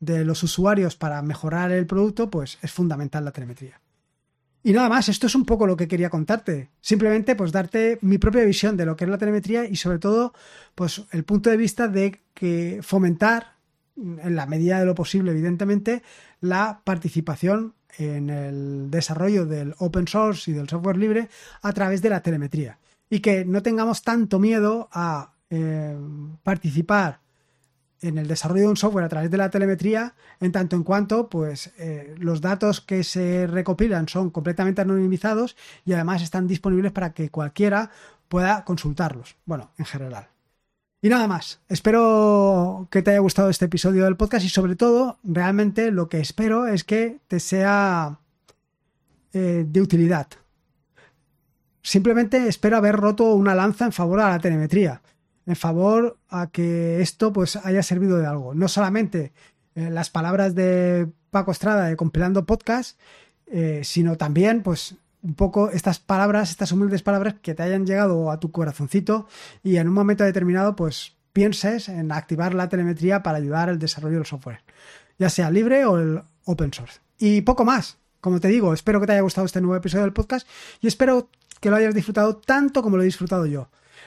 de 0.00 0.24
los 0.24 0.42
usuarios 0.42 0.96
para 0.96 1.22
mejorar 1.22 1.70
el 1.70 1.86
producto, 1.86 2.30
pues 2.30 2.58
es 2.62 2.72
fundamental 2.72 3.24
la 3.24 3.30
telemetría. 3.30 3.80
Y 4.62 4.72
nada 4.72 4.88
más, 4.88 5.08
esto 5.08 5.26
es 5.26 5.34
un 5.34 5.46
poco 5.46 5.66
lo 5.66 5.76
que 5.76 5.88
quería 5.88 6.10
contarte. 6.10 6.68
Simplemente 6.80 7.34
pues 7.34 7.50
darte 7.50 7.98
mi 8.02 8.18
propia 8.18 8.44
visión 8.44 8.76
de 8.76 8.84
lo 8.84 8.96
que 8.96 9.04
es 9.04 9.10
la 9.10 9.18
telemetría 9.18 9.64
y 9.64 9.76
sobre 9.76 9.98
todo 9.98 10.34
pues 10.74 11.02
el 11.12 11.24
punto 11.24 11.50
de 11.50 11.56
vista 11.56 11.88
de 11.88 12.20
que 12.34 12.80
fomentar 12.82 13.54
en 13.96 14.36
la 14.36 14.46
medida 14.46 14.78
de 14.78 14.86
lo 14.86 14.94
posible 14.94 15.30
evidentemente 15.30 16.02
la 16.40 16.80
participación 16.84 17.74
en 17.98 18.30
el 18.30 18.90
desarrollo 18.90 19.46
del 19.46 19.74
open 19.78 20.08
source 20.08 20.50
y 20.50 20.54
del 20.54 20.68
software 20.68 20.96
libre 20.96 21.28
a 21.62 21.72
través 21.72 22.02
de 22.02 22.10
la 22.10 22.22
telemetría 22.22 22.78
y 23.10 23.20
que 23.20 23.44
no 23.44 23.62
tengamos 23.62 24.02
tanto 24.02 24.38
miedo 24.38 24.88
a 24.92 25.34
eh, 25.50 25.96
participar 26.42 27.19
en 28.02 28.18
el 28.18 28.28
desarrollo 28.28 28.62
de 28.62 28.68
un 28.68 28.76
software 28.76 29.04
a 29.04 29.08
través 29.08 29.30
de 29.30 29.36
la 29.36 29.50
telemetría, 29.50 30.14
en 30.40 30.52
tanto 30.52 30.76
en 30.76 30.84
cuanto 30.84 31.28
pues 31.28 31.72
eh, 31.78 32.14
los 32.18 32.40
datos 32.40 32.80
que 32.80 33.04
se 33.04 33.46
recopilan 33.46 34.08
son 34.08 34.30
completamente 34.30 34.80
anonimizados 34.80 35.56
y 35.84 35.92
además 35.92 36.22
están 36.22 36.46
disponibles 36.46 36.92
para 36.92 37.12
que 37.12 37.30
cualquiera 37.30 37.90
pueda 38.28 38.64
consultarlos. 38.64 39.36
Bueno, 39.44 39.70
en 39.76 39.84
general. 39.84 40.28
Y 41.02 41.08
nada 41.08 41.26
más. 41.26 41.60
Espero 41.68 42.88
que 42.90 43.02
te 43.02 43.10
haya 43.10 43.20
gustado 43.20 43.50
este 43.50 43.64
episodio 43.66 44.04
del 44.04 44.16
podcast 44.16 44.44
y 44.44 44.48
sobre 44.48 44.76
todo, 44.76 45.18
realmente 45.24 45.90
lo 45.90 46.08
que 46.08 46.20
espero 46.20 46.66
es 46.66 46.84
que 46.84 47.20
te 47.28 47.40
sea 47.40 48.18
eh, 49.32 49.64
de 49.66 49.80
utilidad. 49.80 50.26
Simplemente 51.82 52.48
espero 52.48 52.76
haber 52.76 52.96
roto 52.96 53.34
una 53.34 53.54
lanza 53.54 53.86
en 53.86 53.92
favor 53.92 54.18
de 54.18 54.26
la 54.26 54.38
telemetría 54.38 55.00
en 55.46 55.56
favor 55.56 56.18
a 56.28 56.48
que 56.48 57.00
esto 57.00 57.32
pues 57.32 57.56
haya 57.56 57.82
servido 57.82 58.18
de 58.18 58.26
algo. 58.26 58.54
No 58.54 58.68
solamente 58.68 59.32
eh, 59.74 59.90
las 59.90 60.10
palabras 60.10 60.54
de 60.54 61.08
Paco 61.30 61.52
Estrada 61.52 61.86
de 61.86 61.96
Compilando 61.96 62.46
Podcast, 62.46 62.98
eh, 63.46 63.82
sino 63.84 64.16
también 64.16 64.62
pues 64.62 64.96
un 65.22 65.34
poco 65.34 65.70
estas 65.70 65.98
palabras, 65.98 66.50
estas 66.50 66.72
humildes 66.72 67.02
palabras 67.02 67.34
que 67.42 67.54
te 67.54 67.62
hayan 67.62 67.86
llegado 67.86 68.30
a 68.30 68.40
tu 68.40 68.50
corazoncito 68.50 69.26
y 69.62 69.76
en 69.76 69.88
un 69.88 69.94
momento 69.94 70.24
determinado 70.24 70.76
pues 70.76 71.16
pienses 71.32 71.88
en 71.88 72.12
activar 72.12 72.54
la 72.54 72.68
telemetría 72.68 73.22
para 73.22 73.38
ayudar 73.38 73.68
al 73.68 73.78
desarrollo 73.78 74.16
del 74.16 74.26
software, 74.26 74.62
ya 75.18 75.30
sea 75.30 75.50
libre 75.50 75.84
o 75.84 75.98
el 75.98 76.22
open 76.44 76.72
source. 76.72 77.00
Y 77.18 77.42
poco 77.42 77.64
más. 77.64 77.98
Como 78.20 78.38
te 78.38 78.48
digo, 78.48 78.74
espero 78.74 79.00
que 79.00 79.06
te 79.06 79.12
haya 79.12 79.22
gustado 79.22 79.46
este 79.46 79.62
nuevo 79.62 79.76
episodio 79.76 80.04
del 80.04 80.12
podcast 80.12 80.46
y 80.80 80.86
espero 80.86 81.30
que 81.60 81.70
lo 81.70 81.76
hayas 81.76 81.94
disfrutado 81.94 82.36
tanto 82.36 82.82
como 82.82 82.96
lo 82.96 83.02
he 83.02 83.06
disfrutado 83.06 83.46
yo. 83.46 83.70